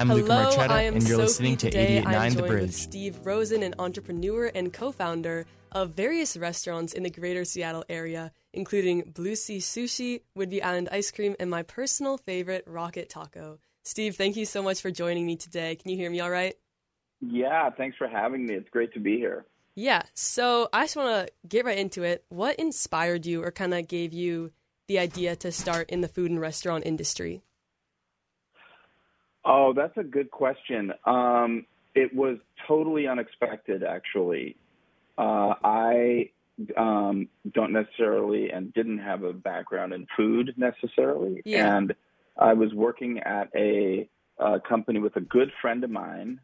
I'm 0.00 0.08
Luca 0.12 0.32
Hello, 0.32 0.44
Marchetta, 0.50 0.70
I 0.70 0.82
am 0.82 0.94
and 0.94 1.02
you're 1.02 1.16
Sophie. 1.16 1.22
listening 1.22 1.56
to 1.58 1.66
Today 1.70 2.02
88.9 2.04 2.06
I'm 2.06 2.30
The 2.34 2.38
joined 2.40 2.50
Bridge. 2.50 2.62
with 2.62 2.74
Steve 2.74 3.18
Rosen, 3.26 3.62
an 3.64 3.74
entrepreneur 3.78 4.50
and 4.54 4.72
co-founder 4.72 5.46
of 5.72 5.90
various 5.90 6.36
restaurants 6.36 6.92
in 6.92 7.02
the 7.02 7.10
greater 7.10 7.44
Seattle 7.44 7.84
area, 7.88 8.30
including 8.52 9.10
Blue 9.14 9.34
C 9.34 9.58
Sushi, 9.58 10.22
Whidbey 10.36 10.62
Island 10.62 10.88
Ice 10.92 11.10
Cream, 11.10 11.34
and 11.40 11.50
my 11.50 11.62
personal 11.64 12.16
favorite, 12.16 12.64
Rocket 12.66 13.08
Taco. 13.08 13.58
Steve, 13.82 14.14
thank 14.16 14.36
you 14.36 14.44
so 14.44 14.62
much 14.62 14.80
for 14.80 14.90
joining 14.90 15.26
me 15.26 15.34
today. 15.36 15.74
Can 15.74 15.90
you 15.90 15.96
hear 15.96 16.10
me 16.10 16.20
all 16.20 16.30
right? 16.30 16.54
Yeah, 17.20 17.70
thanks 17.70 17.96
for 17.96 18.06
having 18.06 18.46
me. 18.46 18.54
It's 18.54 18.68
great 18.70 18.92
to 18.94 19.00
be 19.00 19.16
here. 19.16 19.46
Yeah, 19.74 20.02
so 20.14 20.68
I 20.72 20.84
just 20.84 20.96
want 20.96 21.26
to 21.26 21.32
get 21.48 21.64
right 21.64 21.78
into 21.78 22.02
it. 22.04 22.24
What 22.28 22.56
inspired 22.56 23.26
you 23.26 23.42
or 23.42 23.50
kind 23.50 23.74
of 23.74 23.88
gave 23.88 24.12
you 24.12 24.52
the 24.86 24.98
idea 25.00 25.34
to 25.36 25.50
start 25.52 25.90
in 25.90 26.00
the 26.02 26.08
food 26.08 26.30
and 26.30 26.40
restaurant 26.40 26.84
industry? 26.86 27.42
Oh, 29.48 29.72
that's 29.72 29.96
a 29.96 30.04
good 30.04 30.30
question. 30.30 30.92
Um, 31.06 31.64
it 31.94 32.14
was 32.14 32.36
totally 32.66 33.08
unexpected, 33.08 33.82
actually. 33.82 34.56
Uh, 35.16 35.54
I 35.64 36.30
um, 36.76 37.28
don't 37.50 37.72
necessarily 37.72 38.50
and 38.50 38.74
didn't 38.74 38.98
have 38.98 39.22
a 39.22 39.32
background 39.32 39.94
in 39.94 40.06
food 40.16 40.52
necessarily. 40.58 41.40
Yeah. 41.46 41.76
And 41.76 41.94
I 42.36 42.52
was 42.52 42.74
working 42.74 43.20
at 43.20 43.48
a, 43.56 44.08
uh 44.38 44.60
company 44.68 45.00
with 45.00 45.16
a 45.16 45.20
good 45.20 45.50
friend 45.60 45.82
of 45.82 45.90
mine. 45.90 46.40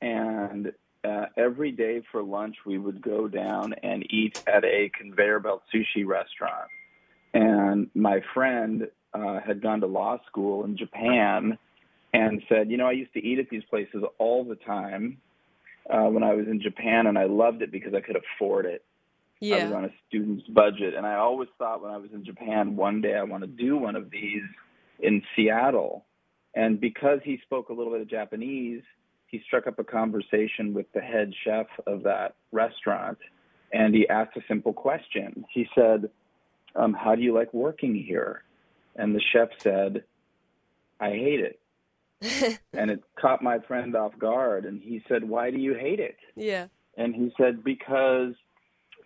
And 0.00 0.72
uh, 1.02 1.26
every 1.36 1.72
day 1.72 2.02
for 2.12 2.22
lunch, 2.22 2.56
we 2.66 2.78
would 2.78 3.00
go 3.00 3.26
down 3.26 3.74
and 3.82 4.06
eat 4.12 4.42
at 4.46 4.64
a 4.64 4.90
conveyor 4.96 5.40
belt 5.40 5.62
sushi 5.74 6.06
restaurant. 6.06 6.68
And 7.32 7.90
my 7.94 8.20
friend 8.34 8.88
uh, 9.14 9.40
had 9.40 9.62
gone 9.62 9.80
to 9.80 9.86
law 9.86 10.18
school 10.26 10.64
in 10.64 10.76
Japan 10.76 11.58
and 12.14 12.42
said, 12.48 12.70
You 12.70 12.76
know, 12.76 12.86
I 12.86 12.92
used 12.92 13.12
to 13.14 13.22
eat 13.22 13.40
at 13.40 13.50
these 13.50 13.64
places 13.64 14.02
all 14.18 14.44
the 14.44 14.54
time 14.54 15.18
uh, 15.90 16.04
when 16.04 16.22
I 16.22 16.32
was 16.32 16.46
in 16.46 16.62
Japan, 16.62 17.06
and 17.08 17.18
I 17.18 17.24
loved 17.24 17.60
it 17.60 17.70
because 17.72 17.92
I 17.92 18.00
could 18.00 18.16
afford 18.16 18.66
it. 18.66 18.84
I 19.60 19.64
was 19.64 19.74
on 19.74 19.84
a 19.84 19.90
student's 20.08 20.46
budget, 20.46 20.94
and 20.94 21.04
I 21.04 21.16
always 21.16 21.48
thought 21.58 21.82
when 21.82 21.90
I 21.90 21.98
was 21.98 22.10
in 22.14 22.24
Japan, 22.24 22.76
one 22.76 23.02
day 23.02 23.14
I 23.14 23.24
want 23.24 23.42
to 23.42 23.48
do 23.48 23.76
one 23.76 23.96
of 23.96 24.10
these 24.10 24.42
in 25.00 25.22
Seattle. 25.34 26.06
And 26.54 26.80
because 26.80 27.18
he 27.24 27.40
spoke 27.42 27.68
a 27.68 27.72
little 27.72 27.92
bit 27.92 28.00
of 28.00 28.08
Japanese, 28.08 28.82
he 29.26 29.42
struck 29.44 29.66
up 29.66 29.80
a 29.80 29.84
conversation 29.84 30.72
with 30.72 30.86
the 30.92 31.00
head 31.00 31.34
chef 31.44 31.66
of 31.86 32.04
that 32.04 32.36
restaurant, 32.52 33.18
and 33.72 33.92
he 33.92 34.08
asked 34.08 34.36
a 34.36 34.42
simple 34.46 34.72
question. 34.72 35.44
He 35.50 35.66
said, 35.74 36.10
um, 36.76 36.94
"How 36.94 37.16
do 37.16 37.22
you 37.22 37.34
like 37.34 37.52
working 37.52 37.96
here?" 37.96 38.44
And 38.94 39.16
the 39.16 39.20
chef 39.32 39.48
said, 39.58 40.04
"I 41.00 41.10
hate 41.10 41.40
it." 41.40 41.58
and 42.72 42.90
it 42.90 43.02
caught 43.20 43.42
my 43.42 43.58
friend 43.60 43.94
off 43.96 44.18
guard, 44.18 44.64
and 44.64 44.82
he 44.82 45.02
said, 45.08 45.24
"Why 45.24 45.50
do 45.50 45.58
you 45.58 45.74
hate 45.74 46.00
it?" 46.00 46.16
yeah. 46.36 46.66
and 46.96 47.14
he 47.14 47.32
said 47.36 47.62
because 47.64 48.34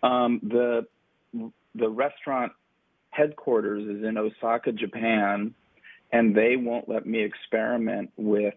um, 0.03 0.39
the 0.43 0.87
the 1.75 1.89
restaurant 1.89 2.53
headquarters 3.11 3.83
is 3.83 4.03
in 4.03 4.17
Osaka, 4.17 4.71
Japan, 4.71 5.53
and 6.11 6.35
they 6.35 6.55
won't 6.55 6.87
let 6.87 7.05
me 7.05 7.23
experiment 7.23 8.11
with 8.17 8.55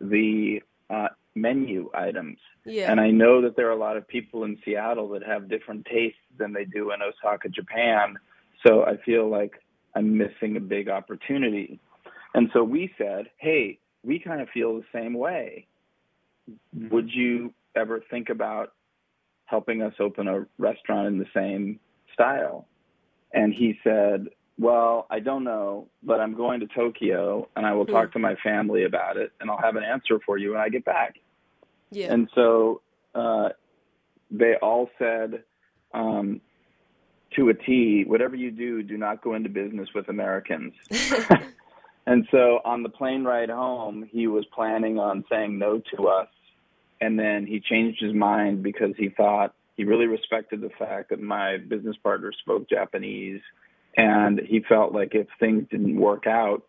the 0.00 0.62
uh, 0.90 1.08
menu 1.34 1.90
items. 1.94 2.38
Yeah. 2.64 2.90
And 2.90 3.00
I 3.00 3.10
know 3.10 3.42
that 3.42 3.56
there 3.56 3.68
are 3.68 3.72
a 3.72 3.76
lot 3.76 3.96
of 3.96 4.06
people 4.06 4.44
in 4.44 4.58
Seattle 4.64 5.08
that 5.10 5.22
have 5.22 5.48
different 5.48 5.86
tastes 5.86 6.18
than 6.36 6.52
they 6.52 6.64
do 6.64 6.92
in 6.92 7.00
Osaka, 7.02 7.48
Japan. 7.48 8.16
So 8.66 8.84
I 8.84 8.96
feel 8.98 9.28
like 9.28 9.62
I'm 9.94 10.18
missing 10.18 10.56
a 10.56 10.60
big 10.60 10.88
opportunity. 10.88 11.80
And 12.34 12.50
so 12.52 12.62
we 12.62 12.92
said, 12.98 13.30
hey, 13.38 13.78
we 14.08 14.18
kind 14.18 14.40
of 14.40 14.48
feel 14.48 14.74
the 14.74 14.84
same 14.90 15.12
way. 15.12 15.66
Would 16.90 17.10
you 17.12 17.52
ever 17.76 18.02
think 18.10 18.30
about 18.30 18.72
helping 19.44 19.82
us 19.82 19.92
open 20.00 20.26
a 20.26 20.46
restaurant 20.56 21.08
in 21.08 21.18
the 21.18 21.26
same 21.34 21.78
style? 22.14 22.66
And 23.34 23.52
he 23.52 23.78
said, 23.84 24.28
well, 24.58 25.06
I 25.10 25.20
don't 25.20 25.44
know, 25.44 25.88
but 26.02 26.20
I'm 26.20 26.34
going 26.34 26.60
to 26.60 26.66
Tokyo 26.66 27.48
and 27.54 27.66
I 27.66 27.74
will 27.74 27.84
talk 27.84 28.12
to 28.14 28.18
my 28.18 28.34
family 28.36 28.84
about 28.84 29.18
it 29.18 29.30
and 29.40 29.50
I'll 29.50 29.60
have 29.60 29.76
an 29.76 29.84
answer 29.84 30.18
for 30.24 30.38
you 30.38 30.52
when 30.52 30.60
I 30.60 30.70
get 30.70 30.86
back. 30.86 31.16
yeah. 31.90 32.10
And 32.10 32.30
so 32.34 32.80
uh, 33.14 33.50
they 34.30 34.54
all 34.54 34.88
said 34.98 35.44
um, 35.92 36.40
to 37.36 37.50
a 37.50 37.54
T, 37.54 38.04
whatever 38.06 38.36
you 38.36 38.50
do, 38.50 38.82
do 38.82 38.96
not 38.96 39.22
go 39.22 39.34
into 39.34 39.50
business 39.50 39.90
with 39.94 40.08
Americans. 40.08 40.72
and 42.08 42.26
so 42.30 42.60
on 42.64 42.82
the 42.82 42.88
plane 42.88 43.22
ride 43.22 43.50
home, 43.50 44.08
he 44.10 44.26
was 44.28 44.46
planning 44.46 44.98
on 44.98 45.26
saying 45.30 45.58
no 45.58 45.82
to 45.94 46.08
us. 46.08 46.28
And 47.02 47.18
then 47.18 47.46
he 47.46 47.60
changed 47.60 48.02
his 48.02 48.14
mind 48.14 48.62
because 48.62 48.94
he 48.96 49.10
thought 49.10 49.54
he 49.76 49.84
really 49.84 50.06
respected 50.06 50.62
the 50.62 50.70
fact 50.78 51.10
that 51.10 51.20
my 51.20 51.58
business 51.58 51.96
partner 52.02 52.32
spoke 52.40 52.66
Japanese. 52.66 53.42
And 53.94 54.40
he 54.40 54.60
felt 54.66 54.94
like 54.94 55.14
if 55.14 55.26
things 55.38 55.66
didn't 55.70 56.00
work 56.00 56.26
out, 56.26 56.62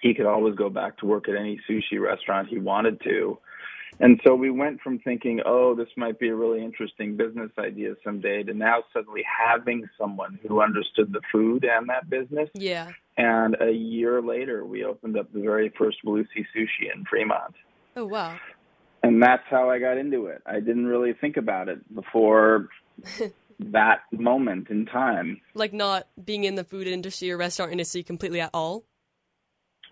he 0.00 0.14
could 0.14 0.26
always 0.26 0.54
go 0.54 0.70
back 0.70 0.96
to 0.98 1.06
work 1.06 1.28
at 1.28 1.34
any 1.34 1.60
sushi 1.68 2.00
restaurant 2.00 2.46
he 2.46 2.58
wanted 2.58 3.00
to. 3.02 3.38
And 3.98 4.20
so 4.24 4.36
we 4.36 4.50
went 4.50 4.80
from 4.80 5.00
thinking, 5.00 5.40
oh, 5.44 5.74
this 5.74 5.88
might 5.96 6.20
be 6.20 6.28
a 6.28 6.36
really 6.36 6.64
interesting 6.64 7.16
business 7.16 7.50
idea 7.58 7.94
someday, 8.04 8.44
to 8.44 8.54
now 8.54 8.84
suddenly 8.92 9.24
having 9.26 9.88
someone 9.98 10.38
who 10.46 10.62
understood 10.62 11.12
the 11.12 11.20
food 11.32 11.64
and 11.64 11.88
that 11.88 12.08
business. 12.08 12.48
yeah. 12.54 12.92
And 13.16 13.56
a 13.60 13.70
year 13.70 14.22
later, 14.22 14.64
we 14.64 14.84
opened 14.84 15.18
up 15.18 15.32
the 15.32 15.40
very 15.40 15.72
first 15.76 15.98
Blue 16.02 16.24
C 16.34 16.44
Sushi 16.56 16.94
in 16.94 17.04
Fremont. 17.04 17.54
Oh, 17.96 18.06
wow. 18.06 18.36
And 19.02 19.22
that's 19.22 19.42
how 19.50 19.68
I 19.68 19.78
got 19.78 19.98
into 19.98 20.26
it. 20.26 20.42
I 20.46 20.60
didn't 20.60 20.86
really 20.86 21.12
think 21.12 21.36
about 21.36 21.68
it 21.68 21.94
before 21.94 22.68
that 23.60 24.00
moment 24.12 24.70
in 24.70 24.86
time. 24.86 25.40
like 25.54 25.72
not 25.72 26.06
being 26.24 26.44
in 26.44 26.54
the 26.54 26.64
food 26.64 26.86
industry 26.86 27.30
or 27.30 27.36
restaurant 27.36 27.72
industry 27.72 28.02
completely 28.02 28.40
at 28.40 28.50
all. 28.54 28.84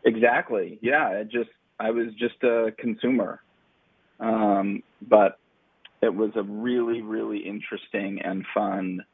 Exactly. 0.04 0.78
Yeah. 0.80 1.10
It 1.10 1.30
just 1.30 1.50
I 1.78 1.90
was 1.90 2.08
just 2.18 2.42
a 2.42 2.72
consumer. 2.78 3.42
Um, 4.20 4.82
but 5.02 5.38
it 6.02 6.14
was 6.14 6.30
a 6.36 6.42
really, 6.42 7.00
really 7.00 7.38
interesting 7.38 8.20
and 8.22 8.44
fun 8.54 9.04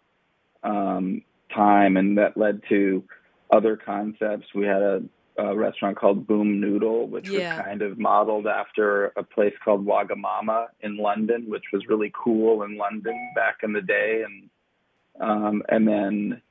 um, 0.62 1.22
time, 1.54 1.96
and 1.96 2.18
that 2.18 2.36
led 2.36 2.60
to 2.68 3.04
other 3.50 3.76
concepts. 3.76 4.46
We 4.54 4.66
had 4.66 4.82
a, 4.82 5.02
a 5.38 5.56
restaurant 5.56 5.96
called 5.96 6.26
Boom 6.26 6.60
Noodle, 6.60 7.06
which 7.08 7.28
Yeah. 7.28 7.56
was 7.56 7.64
kind 7.66 7.82
of 7.82 7.98
modeled 7.98 8.46
after 8.46 9.06
a 9.16 9.22
place 9.22 9.54
called 9.64 9.86
Wagamama 9.86 10.66
in 10.80 10.96
London, 10.96 11.44
which 11.48 11.64
was 11.72 11.86
really 11.88 12.12
cool 12.14 12.62
in 12.62 12.76
London 12.76 13.30
back 13.34 13.58
in 13.62 13.72
the 13.72 13.82
day, 13.82 14.24
and 14.24 14.50
um, 15.18 15.62
and 15.68 15.86
then 15.88 16.42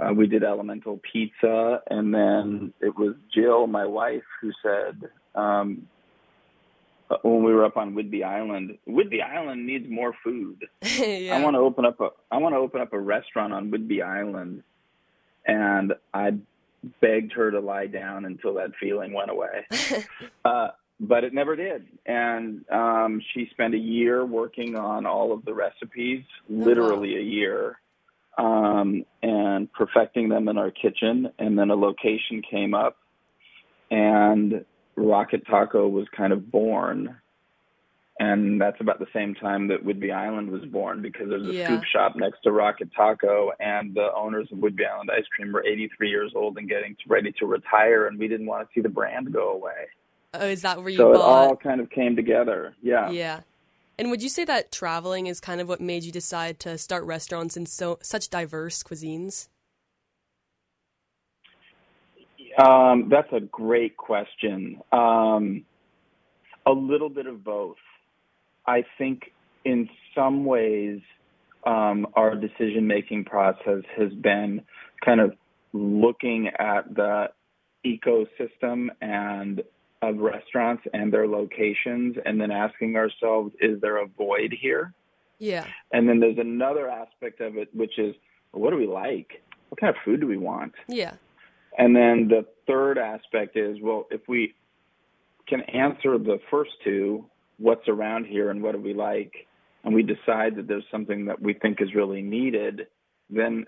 uh, 0.00 0.12
we 0.12 0.26
did 0.26 0.42
Elemental 0.42 1.00
Pizza, 1.12 1.80
and 1.88 2.12
then 2.14 2.72
it 2.80 2.96
was 2.98 3.14
Jill, 3.32 3.66
my 3.66 3.84
wife, 3.86 4.24
who 4.40 4.50
said 4.62 5.02
um, 5.34 5.86
uh, 7.10 7.16
when 7.22 7.44
we 7.44 7.52
were 7.52 7.64
up 7.64 7.76
on 7.76 7.94
Whidbey 7.94 8.24
Island, 8.24 8.78
Whidbey 8.88 9.22
Island 9.22 9.66
needs 9.66 9.86
more 9.88 10.14
food. 10.24 10.64
yeah. 10.82 11.36
I 11.36 11.42
want 11.42 11.54
to 11.54 11.60
open 11.60 11.84
up 11.84 12.00
a 12.00 12.08
I 12.30 12.38
want 12.38 12.54
to 12.54 12.58
open 12.58 12.80
up 12.80 12.92
a 12.92 12.98
restaurant 12.98 13.52
on 13.52 13.70
Whidbey 13.70 14.02
Island, 14.02 14.62
and 15.46 15.94
I 16.12 16.32
begged 17.00 17.32
her 17.32 17.50
to 17.50 17.60
lie 17.60 17.86
down 17.86 18.24
until 18.24 18.54
that 18.54 18.72
feeling 18.80 19.12
went 19.12 19.30
away. 19.30 19.66
uh, 20.44 20.68
but 21.00 21.24
it 21.24 21.34
never 21.34 21.56
did, 21.56 21.86
and 22.06 22.64
um, 22.70 23.20
she 23.34 23.48
spent 23.50 23.74
a 23.74 23.78
year 23.78 24.24
working 24.24 24.76
on 24.76 25.04
all 25.04 25.32
of 25.32 25.44
the 25.44 25.52
recipes, 25.52 26.22
literally 26.48 27.16
a 27.16 27.20
year, 27.20 27.80
um, 28.38 29.04
and 29.20 29.72
perfecting 29.72 30.28
them 30.28 30.46
in 30.46 30.58
our 30.58 30.70
kitchen. 30.70 31.32
And 31.40 31.58
then 31.58 31.70
a 31.70 31.74
location 31.74 32.40
came 32.48 32.72
up, 32.72 32.98
and 33.90 34.64
Rocket 34.94 35.44
Taco 35.46 35.88
was 35.88 36.06
kind 36.16 36.32
of 36.32 36.52
born. 36.52 37.16
And 38.22 38.60
that's 38.60 38.80
about 38.80 39.00
the 39.00 39.08
same 39.12 39.34
time 39.34 39.66
that 39.66 39.84
Whidbey 39.84 40.14
Island 40.14 40.48
was 40.48 40.64
born 40.64 41.02
because 41.02 41.28
there's 41.28 41.44
a 41.48 41.52
Yeah. 41.52 41.66
scoop 41.66 41.82
shop 41.84 42.14
next 42.14 42.42
to 42.42 42.52
Rocket 42.52 42.90
Taco, 42.94 43.50
and 43.58 43.94
the 43.94 44.14
owners 44.14 44.46
of 44.52 44.58
Whidbey 44.58 44.86
Island 44.88 45.10
Ice 45.12 45.26
Cream 45.34 45.50
were 45.52 45.64
83 45.66 46.08
years 46.08 46.32
old 46.36 46.56
and 46.56 46.68
getting 46.68 46.96
ready 47.08 47.32
to 47.32 47.46
retire, 47.46 48.06
and 48.06 48.20
we 48.20 48.28
didn't 48.28 48.46
want 48.46 48.68
to 48.68 48.72
see 48.72 48.80
the 48.80 48.88
brand 48.88 49.32
go 49.32 49.50
away. 49.50 49.88
oh, 50.34 50.46
is 50.46 50.62
that 50.62 50.78
where 50.78 50.88
you 50.88 50.96
So 50.98 51.12
it 51.12 51.20
all 51.20 51.56
kind 51.56 51.80
of 51.80 51.90
came 51.90 52.14
together. 52.14 52.74
Yeah. 52.80 53.10
Yeah. 53.10 53.40
And 53.98 54.08
would 54.10 54.22
you 54.22 54.28
say 54.28 54.44
that 54.44 54.70
traveling 54.72 55.26
is 55.26 55.40
kind 55.40 55.60
of 55.60 55.68
what 55.68 55.80
made 55.80 56.04
you 56.04 56.12
decide 56.12 56.58
to 56.60 56.78
start 56.78 57.04
restaurants 57.04 57.56
in 57.56 57.66
so 57.66 57.98
such 58.02 58.30
diverse 58.30 58.82
cuisines? 58.84 59.48
Um, 62.56 63.08
that's 63.08 63.32
a 63.32 63.40
great 63.40 63.96
question. 63.96 64.80
Um, 64.92 65.64
a 66.64 66.72
little 66.72 67.08
bit 67.10 67.26
of 67.26 67.42
both. 67.44 67.76
I 68.66 68.84
think 68.98 69.32
in 69.64 69.88
some 70.14 70.44
ways, 70.44 71.00
um, 71.64 72.06
our 72.14 72.34
decision 72.34 72.86
making 72.86 73.24
process 73.24 73.82
has 73.96 74.12
been 74.12 74.62
kind 75.04 75.20
of 75.20 75.32
looking 75.72 76.48
at 76.58 76.94
the 76.94 77.30
ecosystem 77.84 78.88
and 79.00 79.62
of 80.02 80.18
restaurants 80.18 80.82
and 80.92 81.12
their 81.12 81.28
locations, 81.28 82.16
and 82.26 82.40
then 82.40 82.50
asking 82.50 82.96
ourselves, 82.96 83.54
is 83.60 83.80
there 83.80 84.02
a 84.02 84.06
void 84.06 84.52
here? 84.60 84.92
Yeah. 85.38 85.64
And 85.92 86.08
then 86.08 86.18
there's 86.18 86.38
another 86.38 86.88
aspect 86.88 87.40
of 87.40 87.56
it, 87.56 87.68
which 87.72 87.98
is, 87.98 88.14
what 88.50 88.70
do 88.70 88.76
we 88.76 88.86
like? 88.86 89.42
What 89.68 89.80
kind 89.80 89.90
of 89.90 90.02
food 90.04 90.20
do 90.20 90.26
we 90.26 90.36
want? 90.36 90.72
Yeah. 90.88 91.14
And 91.78 91.94
then 91.94 92.28
the 92.28 92.46
third 92.66 92.98
aspect 92.98 93.56
is, 93.56 93.78
well, 93.80 94.06
if 94.10 94.22
we 94.28 94.54
can 95.46 95.62
answer 95.62 96.18
the 96.18 96.38
first 96.50 96.72
two, 96.84 97.24
what's 97.58 97.88
around 97.88 98.26
here 98.26 98.50
and 98.50 98.62
what 98.62 98.72
do 98.72 98.80
we 98.80 98.94
like, 98.94 99.46
and 99.84 99.94
we 99.94 100.02
decide 100.02 100.56
that 100.56 100.66
there's 100.68 100.84
something 100.90 101.26
that 101.26 101.40
we 101.40 101.54
think 101.54 101.80
is 101.80 101.94
really 101.94 102.22
needed, 102.22 102.86
then 103.30 103.66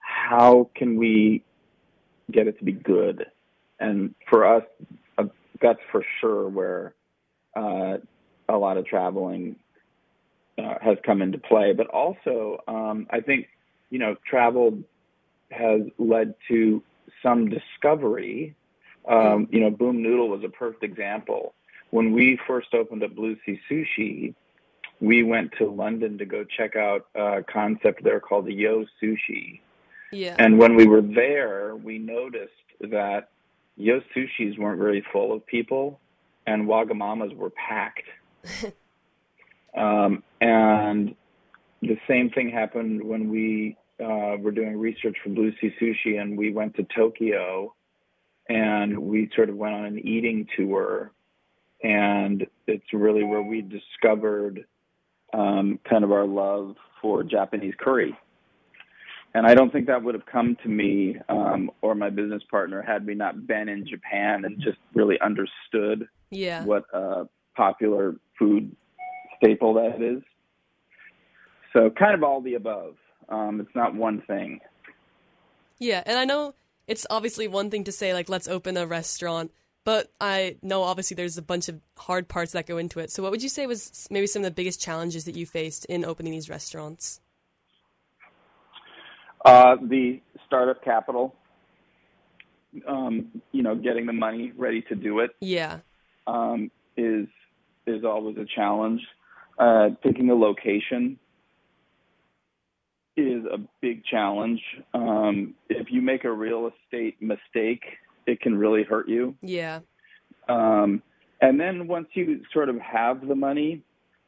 how 0.00 0.70
can 0.74 0.96
we 0.96 1.42
get 2.30 2.46
it 2.46 2.58
to 2.58 2.64
be 2.64 2.72
good? 2.72 3.26
And 3.78 4.14
for 4.28 4.46
us, 4.46 4.64
uh, 5.18 5.24
that's 5.60 5.80
for 5.92 6.04
sure 6.20 6.48
where 6.48 6.94
uh, 7.56 7.98
a 8.48 8.56
lot 8.56 8.76
of 8.76 8.86
traveling 8.86 9.56
uh, 10.58 10.74
has 10.80 10.96
come 11.04 11.22
into 11.22 11.38
play. 11.38 11.72
But 11.72 11.88
also, 11.88 12.62
um, 12.68 13.06
I 13.10 13.20
think, 13.20 13.48
you 13.90 13.98
know, 13.98 14.16
travel 14.28 14.78
has 15.50 15.80
led 15.98 16.34
to 16.48 16.82
some 17.22 17.48
discovery. 17.48 18.54
Um, 19.08 19.48
you 19.50 19.60
know, 19.60 19.70
Boom 19.70 20.02
Noodle 20.02 20.28
was 20.28 20.42
a 20.44 20.48
perfect 20.48 20.82
example. 20.82 21.54
When 21.96 22.12
we 22.12 22.38
first 22.46 22.74
opened 22.74 23.02
up 23.04 23.14
Blue 23.14 23.38
C 23.46 23.58
Sushi, 23.70 24.34
we 25.00 25.22
went 25.22 25.52
to 25.56 25.64
London 25.64 26.18
to 26.18 26.26
go 26.26 26.44
check 26.44 26.76
out 26.76 27.06
a 27.14 27.42
concept 27.42 28.04
there 28.04 28.20
called 28.20 28.44
the 28.44 28.52
Yo 28.52 28.84
Sushi. 29.02 29.60
Yeah. 30.12 30.36
And 30.38 30.58
when 30.58 30.76
we 30.76 30.86
were 30.86 31.00
there, 31.00 31.74
we 31.74 31.98
noticed 31.98 32.52
that 32.82 33.30
Yo 33.78 34.02
Sushis 34.14 34.58
weren't 34.58 34.78
very 34.78 35.02
full 35.10 35.32
of 35.32 35.46
people, 35.46 35.98
and 36.46 36.68
Wagamamas 36.68 37.34
were 37.34 37.48
packed. 37.48 38.04
um, 39.74 40.22
and 40.42 41.14
the 41.80 41.96
same 42.06 42.28
thing 42.28 42.50
happened 42.50 43.02
when 43.02 43.30
we 43.30 43.78
uh, 44.04 44.36
were 44.38 44.52
doing 44.52 44.78
research 44.78 45.16
for 45.24 45.30
Blue 45.30 45.50
C 45.62 45.74
Sushi, 45.80 46.20
and 46.20 46.36
we 46.36 46.52
went 46.52 46.76
to 46.76 46.86
Tokyo, 46.94 47.74
and 48.50 48.98
we 48.98 49.30
sort 49.34 49.48
of 49.48 49.56
went 49.56 49.74
on 49.74 49.84
an 49.86 50.06
eating 50.06 50.46
tour, 50.58 51.10
and 51.82 52.46
it's 52.66 52.92
really 52.92 53.24
where 53.24 53.42
we 53.42 53.62
discovered 53.62 54.64
um, 55.32 55.78
kind 55.88 56.04
of 56.04 56.12
our 56.12 56.26
love 56.26 56.76
for 57.02 57.22
Japanese 57.22 57.74
curry. 57.78 58.16
And 59.34 59.46
I 59.46 59.54
don't 59.54 59.70
think 59.70 59.86
that 59.88 60.02
would 60.02 60.14
have 60.14 60.24
come 60.24 60.56
to 60.62 60.68
me 60.68 61.16
um, 61.28 61.70
or 61.82 61.94
my 61.94 62.08
business 62.08 62.42
partner 62.50 62.80
had 62.80 63.06
we 63.06 63.14
not 63.14 63.46
been 63.46 63.68
in 63.68 63.86
Japan 63.86 64.46
and 64.46 64.58
just 64.62 64.78
really 64.94 65.16
understood 65.20 66.08
yeah. 66.30 66.64
what 66.64 66.84
a 66.94 67.24
popular 67.54 68.14
food 68.38 68.74
staple 69.36 69.74
that 69.74 70.00
is. 70.00 70.22
So, 71.72 71.90
kind 71.90 72.14
of 72.14 72.22
all 72.22 72.40
the 72.40 72.54
above. 72.54 72.94
Um, 73.28 73.60
it's 73.60 73.74
not 73.74 73.94
one 73.94 74.22
thing. 74.26 74.60
Yeah, 75.78 76.02
and 76.06 76.16
I 76.18 76.24
know 76.24 76.54
it's 76.86 77.06
obviously 77.10 77.48
one 77.48 77.70
thing 77.70 77.84
to 77.84 77.92
say 77.92 78.14
like 78.14 78.28
let's 78.28 78.48
open 78.48 78.76
a 78.76 78.86
restaurant, 78.86 79.50
but 79.86 80.10
I 80.20 80.56
know 80.62 80.82
obviously 80.82 81.14
there's 81.14 81.38
a 81.38 81.42
bunch 81.42 81.68
of 81.68 81.80
hard 81.96 82.26
parts 82.26 82.50
that 82.52 82.66
go 82.66 82.76
into 82.76 82.98
it. 82.98 83.12
So 83.12 83.22
what 83.22 83.30
would 83.30 83.40
you 83.40 83.48
say 83.48 83.68
was 83.68 84.08
maybe 84.10 84.26
some 84.26 84.40
of 84.42 84.44
the 84.44 84.50
biggest 84.50 84.80
challenges 84.80 85.26
that 85.26 85.36
you 85.36 85.46
faced 85.46 85.84
in 85.84 86.04
opening 86.04 86.32
these 86.32 86.50
restaurants? 86.50 87.20
Uh, 89.44 89.76
the 89.80 90.20
startup 90.44 90.82
capital, 90.82 91.36
um, 92.88 93.28
you 93.52 93.62
know, 93.62 93.76
getting 93.76 94.06
the 94.06 94.12
money 94.12 94.52
ready 94.56 94.82
to 94.88 94.96
do 94.96 95.20
it. 95.20 95.30
Yeah. 95.40 95.78
Um, 96.26 96.72
is 96.96 97.28
is 97.86 98.04
always 98.04 98.36
a 98.38 98.46
challenge. 98.56 99.02
Uh, 99.56 99.90
picking 100.02 100.30
a 100.30 100.34
location 100.34 101.16
is 103.16 103.44
a 103.44 103.58
big 103.80 104.04
challenge. 104.04 104.60
Um, 104.92 105.54
if 105.68 105.92
you 105.92 106.02
make 106.02 106.24
a 106.24 106.32
real 106.32 106.68
estate 106.68 107.22
mistake, 107.22 107.84
it 108.26 108.40
can 108.40 108.56
really 108.56 108.82
hurt 108.82 109.08
you. 109.08 109.34
Yeah. 109.42 109.80
Um, 110.48 111.02
and 111.40 111.60
then 111.60 111.86
once 111.86 112.08
you 112.14 112.42
sort 112.52 112.68
of 112.68 112.78
have 112.80 113.26
the 113.26 113.34
money, 113.34 113.82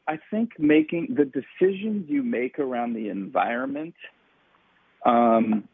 I 0.07 0.19
think 0.31 0.59
making 0.59 1.15
the 1.15 1.25
decisions 1.25 2.09
you 2.09 2.23
make 2.23 2.59
around 2.59 2.93
the 2.93 3.09
environment 3.09 3.95
um, 5.05 5.67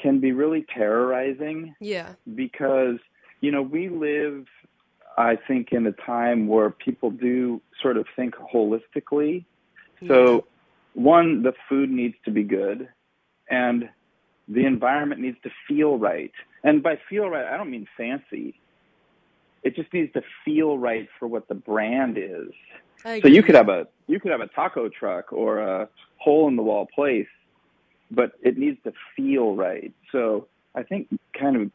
can 0.00 0.20
be 0.20 0.32
really 0.32 0.64
terrorizing. 0.74 1.74
Yeah. 1.80 2.14
Because, 2.34 2.98
you 3.40 3.50
know, 3.50 3.62
we 3.62 3.88
live, 3.88 4.46
I 5.18 5.36
think, 5.36 5.72
in 5.72 5.86
a 5.86 5.92
time 5.92 6.46
where 6.46 6.70
people 6.70 7.10
do 7.10 7.60
sort 7.80 7.96
of 7.96 8.06
think 8.16 8.34
holistically. 8.34 9.44
So, 10.08 10.46
one, 10.94 11.42
the 11.42 11.52
food 11.68 11.88
needs 11.88 12.16
to 12.24 12.32
be 12.32 12.42
good, 12.42 12.88
and 13.48 13.88
the 14.48 14.64
environment 14.66 15.20
needs 15.20 15.38
to 15.44 15.50
feel 15.68 15.98
right. 15.98 16.32
And 16.64 16.82
by 16.82 16.98
feel 17.08 17.28
right, 17.28 17.46
I 17.46 17.56
don't 17.56 17.70
mean 17.70 17.86
fancy. 17.96 18.54
It 19.62 19.76
just 19.76 19.92
needs 19.92 20.12
to 20.14 20.22
feel 20.44 20.78
right 20.78 21.08
for 21.18 21.28
what 21.28 21.48
the 21.48 21.54
brand 21.54 22.18
is. 22.18 22.50
So 23.04 23.28
you 23.28 23.42
could 23.42 23.54
have 23.54 23.68
a 23.68 23.86
you 24.06 24.20
could 24.20 24.30
have 24.30 24.40
a 24.40 24.46
taco 24.48 24.88
truck 24.88 25.32
or 25.32 25.58
a 25.58 25.88
hole 26.18 26.48
in 26.48 26.56
the 26.56 26.62
wall 26.62 26.86
place, 26.94 27.26
but 28.10 28.32
it 28.42 28.56
needs 28.58 28.78
to 28.84 28.92
feel 29.16 29.56
right. 29.56 29.92
So 30.12 30.46
I 30.74 30.82
think 30.82 31.08
kind 31.38 31.56
of 31.56 31.70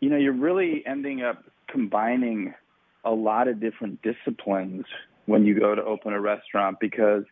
you 0.00 0.08
know, 0.08 0.16
you're 0.16 0.32
really 0.32 0.82
ending 0.86 1.22
up 1.22 1.44
combining 1.68 2.54
a 3.04 3.10
lot 3.10 3.48
of 3.48 3.60
different 3.60 4.00
disciplines 4.02 4.84
when 5.26 5.44
you 5.44 5.58
go 5.58 5.74
to 5.74 5.82
open 5.82 6.12
a 6.12 6.20
restaurant 6.20 6.78
because 6.80 7.24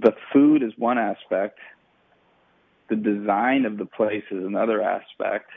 the 0.00 0.14
food 0.32 0.62
is 0.62 0.72
one 0.76 0.98
aspect, 0.98 1.58
the 2.90 2.96
design 2.96 3.64
of 3.64 3.78
the 3.78 3.86
place 3.86 4.24
is 4.30 4.44
another 4.44 4.82
aspect. 4.82 5.50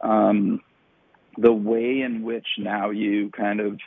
Um, 0.00 0.60
the 1.38 1.52
way 1.52 2.02
in 2.02 2.22
which 2.22 2.46
now 2.58 2.90
you 2.90 3.30
kind 3.30 3.60
of 3.60 3.78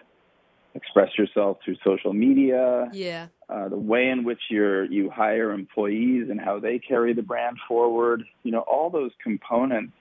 express 0.73 1.17
yourself 1.17 1.57
through 1.63 1.75
social 1.83 2.13
media, 2.13 2.89
Yeah. 2.93 3.27
uh, 3.49 3.67
the 3.69 3.77
way 3.77 4.09
in 4.09 4.23
which 4.23 4.39
you're 4.49 4.85
you 4.85 5.09
hire 5.09 5.51
employees 5.51 6.29
and 6.29 6.39
how 6.39 6.59
they 6.59 6.79
carry 6.79 7.13
the 7.13 7.21
brand 7.21 7.57
forward, 7.67 8.23
you 8.43 8.51
know, 8.51 8.61
all 8.61 8.89
those 8.89 9.11
components 9.21 9.93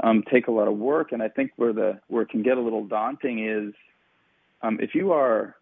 um, 0.00 0.22
take 0.30 0.46
a 0.46 0.50
lot 0.50 0.68
of 0.68 0.76
work. 0.78 1.12
And 1.12 1.22
I 1.22 1.28
think 1.28 1.52
where 1.56 1.72
the 1.72 2.00
where 2.08 2.22
it 2.22 2.28
can 2.30 2.42
get 2.42 2.58
a 2.58 2.60
little 2.60 2.84
daunting 2.86 3.46
is 3.46 3.74
um, 4.62 4.78
if 4.80 4.94
you 4.94 5.12
are 5.12 5.56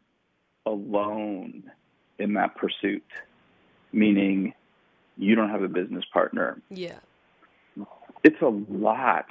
alone 0.65 1.71
in 2.19 2.35
that 2.35 2.57
pursuit, 2.57 3.05
meaning 3.93 4.55
you 5.17 5.35
don't 5.35 5.51
have 5.51 5.63
a 5.63 5.69
business 5.69 6.05
partner, 6.13 6.61
Yeah. 6.71 6.99
it's 8.23 8.41
a 8.43 8.49
lot 8.71 9.27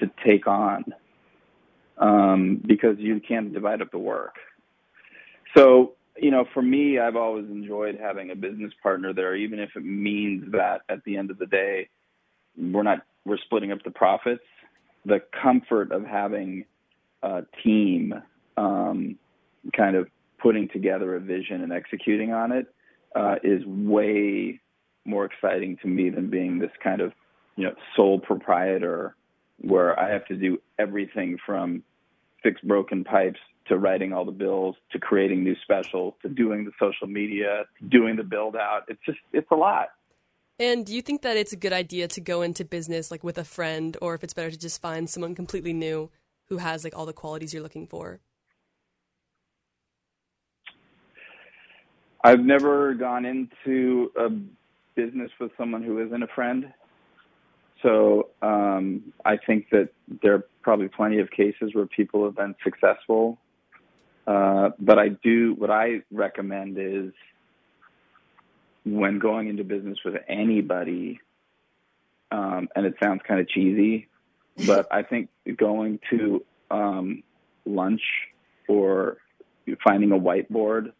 to 0.00 0.10
take 0.24 0.46
on 0.46 0.84
um, 1.98 2.62
because 2.66 2.98
you 2.98 3.20
can't 3.20 3.52
divide 3.52 3.82
up 3.82 3.90
the 3.90 3.98
work. 3.98 4.36
So, 5.56 5.94
you 6.16 6.30
know, 6.30 6.44
for 6.52 6.62
me, 6.62 6.98
I've 6.98 7.16
always 7.16 7.46
enjoyed 7.46 7.98
having 8.00 8.30
a 8.30 8.36
business 8.36 8.72
partner 8.82 9.12
there, 9.12 9.34
even 9.34 9.58
if 9.58 9.70
it 9.76 9.84
means 9.84 10.52
that 10.52 10.82
at 10.88 11.02
the 11.04 11.16
end 11.16 11.30
of 11.30 11.38
the 11.38 11.46
day, 11.46 11.88
we're 12.56 12.82
not 12.82 13.04
we're 13.24 13.38
splitting 13.38 13.72
up 13.72 13.82
the 13.84 13.90
profits. 13.90 14.42
The 15.04 15.22
comfort 15.42 15.92
of 15.92 16.04
having 16.04 16.64
a 17.22 17.42
team, 17.62 18.14
um, 18.56 19.18
kind 19.76 19.96
of 19.96 20.08
putting 20.38 20.68
together 20.68 21.16
a 21.16 21.20
vision 21.20 21.62
and 21.62 21.72
executing 21.72 22.32
on 22.32 22.52
it, 22.52 22.66
uh, 23.14 23.36
is 23.42 23.64
way 23.66 24.60
more 25.04 25.24
exciting 25.24 25.76
to 25.82 25.88
me 25.88 26.10
than 26.10 26.30
being 26.30 26.58
this 26.58 26.70
kind 26.82 27.00
of 27.00 27.12
you 27.56 27.64
know 27.64 27.74
sole 27.96 28.18
proprietor 28.18 29.14
where 29.60 29.98
I 29.98 30.10
have 30.10 30.24
to 30.26 30.36
do 30.36 30.58
everything 30.78 31.38
from 31.44 31.82
fix 32.42 32.60
broken 32.62 33.04
pipes 33.04 33.40
to 33.68 33.78
writing 33.78 34.12
all 34.12 34.24
the 34.24 34.32
bills 34.32 34.74
to 34.92 34.98
creating 34.98 35.44
new 35.44 35.54
specials 35.62 36.14
to 36.22 36.28
doing 36.28 36.64
the 36.64 36.72
social 36.80 37.06
media, 37.06 37.64
doing 37.88 38.16
the 38.16 38.24
build 38.24 38.56
out. 38.56 38.82
It's 38.88 39.00
just 39.04 39.18
it's 39.32 39.50
a 39.50 39.56
lot. 39.56 39.88
And 40.58 40.84
do 40.84 40.94
you 40.94 41.00
think 41.00 41.22
that 41.22 41.38
it's 41.38 41.54
a 41.54 41.56
good 41.56 41.72
idea 41.72 42.06
to 42.08 42.20
go 42.20 42.42
into 42.42 42.64
business 42.64 43.10
like 43.10 43.24
with 43.24 43.38
a 43.38 43.44
friend 43.44 43.96
or 44.02 44.14
if 44.14 44.22
it's 44.22 44.34
better 44.34 44.50
to 44.50 44.58
just 44.58 44.82
find 44.82 45.08
someone 45.08 45.34
completely 45.34 45.72
new 45.72 46.10
who 46.48 46.58
has 46.58 46.84
like 46.84 46.94
all 46.96 47.06
the 47.06 47.14
qualities 47.14 47.54
you're 47.54 47.62
looking 47.62 47.86
for? 47.86 48.20
I've 52.22 52.40
never 52.40 52.92
gone 52.94 53.24
into 53.24 54.12
a 54.16 54.28
business 55.00 55.30
with 55.40 55.50
someone 55.58 55.82
who 55.82 56.04
isn't 56.04 56.22
a 56.22 56.26
friend. 56.28 56.72
So 57.82 58.28
um, 58.42 59.12
I 59.24 59.36
think 59.46 59.70
that 59.70 59.88
there 60.22 60.34
are 60.34 60.44
probably 60.62 60.88
plenty 60.88 61.18
of 61.20 61.30
cases 61.30 61.74
where 61.74 61.86
people 61.86 62.24
have 62.24 62.36
been 62.36 62.54
successful. 62.62 63.38
Uh, 64.26 64.70
but 64.78 64.98
I 64.98 65.08
do, 65.08 65.54
what 65.56 65.70
I 65.70 66.02
recommend 66.12 66.76
is 66.78 67.12
when 68.84 69.18
going 69.18 69.48
into 69.48 69.64
business 69.64 69.98
with 70.04 70.14
anybody, 70.28 71.20
um, 72.30 72.68
and 72.76 72.86
it 72.86 72.94
sounds 73.02 73.22
kind 73.26 73.40
of 73.40 73.48
cheesy, 73.48 74.08
but 74.66 74.86
I 74.90 75.02
think 75.02 75.30
going 75.56 76.00
to 76.10 76.44
um, 76.70 77.22
lunch 77.64 78.02
or 78.68 79.16
finding 79.82 80.12
a 80.12 80.18
whiteboard 80.18 80.92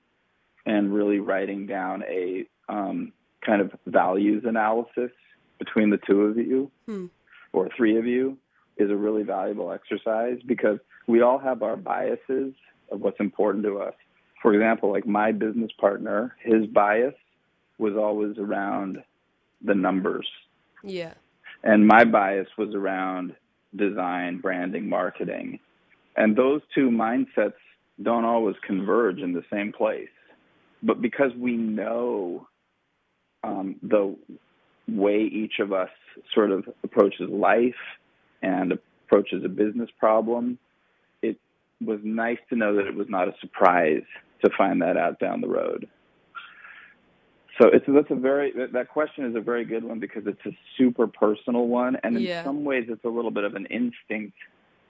and 0.66 0.92
really 0.92 1.20
writing 1.20 1.66
down 1.66 2.02
a 2.04 2.46
um, 2.68 3.12
kind 3.44 3.60
of 3.60 3.72
values 3.86 4.44
analysis 4.46 5.10
between 5.58 5.90
the 5.90 5.98
two 6.06 6.22
of 6.22 6.36
you 6.36 6.70
hmm. 6.86 7.06
or 7.52 7.68
three 7.76 7.98
of 7.98 8.06
you 8.06 8.36
is 8.76 8.90
a 8.90 8.96
really 8.96 9.22
valuable 9.22 9.72
exercise 9.72 10.38
because 10.46 10.78
we 11.06 11.20
all 11.20 11.38
have 11.38 11.62
our 11.62 11.76
biases 11.76 12.54
of 12.90 13.00
what's 13.00 13.20
important 13.20 13.64
to 13.64 13.78
us. 13.78 13.94
For 14.42 14.54
example, 14.54 14.90
like 14.90 15.06
my 15.06 15.32
business 15.32 15.70
partner, 15.78 16.34
his 16.42 16.66
bias 16.66 17.14
was 17.78 17.94
always 17.94 18.38
around 18.38 19.02
the 19.62 19.74
numbers. 19.74 20.26
Yeah. 20.82 21.14
And 21.62 21.86
my 21.86 22.04
bias 22.04 22.48
was 22.56 22.74
around 22.74 23.34
design, 23.76 24.38
branding, 24.38 24.88
marketing. 24.88 25.60
And 26.16 26.36
those 26.36 26.62
two 26.74 26.90
mindsets 26.90 27.54
don't 28.02 28.24
always 28.24 28.56
converge 28.66 29.18
in 29.18 29.32
the 29.32 29.44
same 29.52 29.72
place. 29.72 30.08
But 30.82 31.02
because 31.02 31.32
we 31.38 31.56
know 31.56 32.48
um, 33.60 33.76
the 33.82 34.16
way 34.88 35.22
each 35.22 35.58
of 35.60 35.72
us 35.72 35.90
sort 36.34 36.50
of 36.50 36.68
approaches 36.82 37.28
life 37.30 37.74
and 38.42 38.72
approaches 39.06 39.44
a 39.44 39.48
business 39.48 39.88
problem, 39.98 40.58
it 41.22 41.38
was 41.84 42.00
nice 42.02 42.38
to 42.48 42.56
know 42.56 42.74
that 42.76 42.86
it 42.86 42.94
was 42.94 43.06
not 43.08 43.28
a 43.28 43.34
surprise 43.40 44.02
to 44.44 44.50
find 44.56 44.82
that 44.82 44.96
out 44.96 45.18
down 45.18 45.40
the 45.40 45.48
road. 45.48 45.88
So 47.60 47.68
it's 47.68 47.84
that's 47.86 48.10
a 48.10 48.14
very 48.14 48.52
that 48.72 48.88
question 48.88 49.26
is 49.26 49.36
a 49.36 49.40
very 49.40 49.66
good 49.66 49.84
one 49.84 50.00
because 50.00 50.22
it's 50.26 50.44
a 50.46 50.56
super 50.78 51.06
personal 51.06 51.66
one, 51.66 51.96
and 52.02 52.16
in 52.16 52.22
yeah. 52.22 52.42
some 52.42 52.64
ways 52.64 52.86
it's 52.88 53.04
a 53.04 53.08
little 53.08 53.30
bit 53.30 53.44
of 53.44 53.54
an 53.54 53.66
instinct 53.66 54.36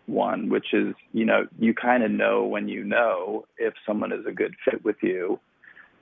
one, 0.07 0.49
which 0.50 0.73
is 0.73 0.95
you 1.12 1.25
know 1.25 1.49
you 1.59 1.75
kind 1.75 2.05
of 2.05 2.12
know 2.12 2.45
when 2.45 2.69
you 2.69 2.85
know 2.85 3.45
if 3.59 3.75
someone 3.85 4.12
is 4.12 4.25
a 4.25 4.31
good 4.31 4.55
fit 4.65 4.85
with 4.85 4.97
you, 5.03 5.41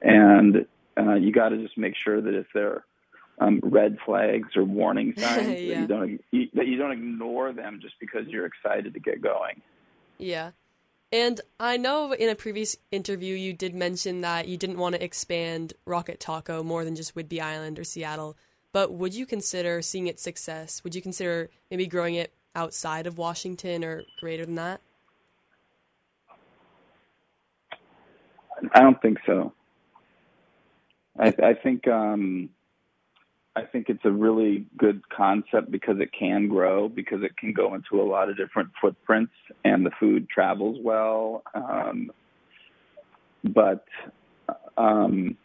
and 0.02 0.66
uh, 0.98 1.14
you 1.14 1.32
got 1.32 1.50
to 1.50 1.58
just 1.58 1.78
make 1.78 1.94
sure 2.02 2.20
that 2.20 2.34
if 2.34 2.46
there 2.52 2.68
are 2.68 2.84
um, 3.40 3.60
red 3.62 3.98
flags 4.04 4.56
or 4.56 4.64
warning 4.64 5.14
signs 5.18 5.60
yeah. 5.60 5.74
that 5.74 5.80
you 5.80 5.86
don't 5.86 6.20
that 6.54 6.66
you 6.66 6.76
don't 6.76 6.92
ignore 6.92 7.52
them 7.52 7.78
just 7.80 7.94
because 8.00 8.26
you're 8.26 8.46
excited 8.46 8.94
to 8.94 9.00
get 9.00 9.22
going. 9.22 9.62
Yeah. 10.18 10.52
And 11.10 11.40
I 11.58 11.78
know 11.78 12.12
in 12.12 12.28
a 12.28 12.34
previous 12.34 12.76
interview 12.90 13.34
you 13.34 13.54
did 13.54 13.74
mention 13.74 14.20
that 14.20 14.46
you 14.46 14.58
didn't 14.58 14.76
want 14.76 14.94
to 14.94 15.02
expand 15.02 15.72
Rocket 15.86 16.20
Taco 16.20 16.62
more 16.62 16.84
than 16.84 16.96
just 16.96 17.14
Whidbey 17.14 17.40
Island 17.40 17.78
or 17.78 17.84
Seattle. 17.84 18.36
But 18.72 18.92
would 18.92 19.14
you 19.14 19.24
consider 19.24 19.80
seeing 19.80 20.06
its 20.06 20.22
success? 20.22 20.84
Would 20.84 20.94
you 20.94 21.00
consider 21.00 21.48
maybe 21.70 21.86
growing 21.86 22.16
it 22.16 22.34
outside 22.54 23.06
of 23.06 23.16
Washington 23.16 23.82
or 23.82 24.02
greater 24.20 24.44
than 24.44 24.56
that? 24.56 24.82
I 28.74 28.80
don't 28.80 29.00
think 29.00 29.18
so. 29.24 29.54
I, 31.18 31.34
I 31.42 31.54
think 31.54 31.88
um, 31.88 32.50
I 33.56 33.64
think 33.64 33.88
it's 33.88 34.04
a 34.04 34.10
really 34.10 34.66
good 34.76 35.08
concept 35.08 35.70
because 35.70 35.98
it 36.00 36.10
can 36.12 36.48
grow, 36.48 36.88
because 36.88 37.22
it 37.22 37.36
can 37.36 37.52
go 37.52 37.74
into 37.74 38.00
a 38.00 38.06
lot 38.06 38.28
of 38.28 38.36
different 38.36 38.70
footprints, 38.80 39.32
and 39.64 39.84
the 39.84 39.90
food 39.98 40.28
travels 40.28 40.78
well. 40.80 41.42
Um, 41.54 42.12
but 43.42 43.84
um, 44.76 45.36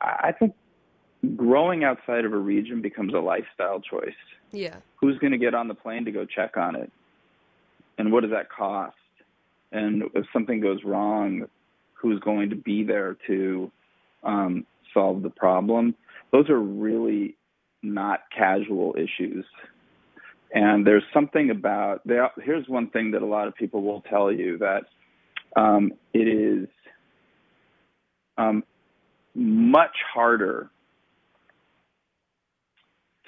I 0.00 0.32
think 0.32 0.54
growing 1.36 1.84
outside 1.84 2.24
of 2.24 2.32
a 2.32 2.38
region 2.38 2.80
becomes 2.80 3.12
a 3.12 3.18
lifestyle 3.18 3.80
choice. 3.80 4.14
Yeah. 4.50 4.76
Who's 4.96 5.18
going 5.18 5.32
to 5.32 5.38
get 5.38 5.54
on 5.54 5.68
the 5.68 5.74
plane 5.74 6.06
to 6.06 6.10
go 6.10 6.24
check 6.24 6.56
on 6.56 6.74
it? 6.74 6.90
And 7.98 8.12
what 8.12 8.22
does 8.22 8.30
that 8.30 8.48
cost? 8.50 8.96
And 9.72 10.04
if 10.14 10.24
something 10.32 10.60
goes 10.60 10.82
wrong, 10.84 11.44
who's 11.92 12.18
going 12.20 12.50
to 12.50 12.56
be 12.56 12.82
there 12.82 13.16
to 13.26 13.70
um, 14.22 14.66
solve 14.92 15.22
the 15.22 15.30
problem? 15.30 15.94
those 16.32 16.48
are 16.48 16.58
really 16.58 17.36
not 17.82 18.20
casual 18.36 18.94
issues. 18.96 19.44
And 20.52 20.86
there's 20.86 21.04
something 21.14 21.50
about 21.50 22.00
there. 22.04 22.30
Here's 22.42 22.68
one 22.68 22.90
thing 22.90 23.12
that 23.12 23.22
a 23.22 23.26
lot 23.26 23.46
of 23.48 23.54
people 23.54 23.82
will 23.82 24.00
tell 24.02 24.32
you 24.32 24.58
that 24.58 24.82
um, 25.56 25.92
it 26.12 26.26
is 26.26 26.68
um, 28.36 28.64
much 29.34 29.96
harder 30.12 30.70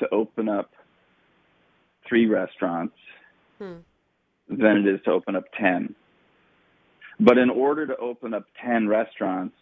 to 0.00 0.08
open 0.12 0.48
up 0.48 0.72
three 2.08 2.26
restaurants 2.26 2.96
hmm. 3.58 3.76
than 4.48 4.78
it 4.78 4.86
is 4.86 5.00
to 5.04 5.12
open 5.12 5.36
up 5.36 5.44
10. 5.60 5.94
But 7.20 7.38
in 7.38 7.50
order 7.50 7.86
to 7.86 7.96
open 7.98 8.34
up 8.34 8.46
10 8.64 8.88
restaurants, 8.88 9.54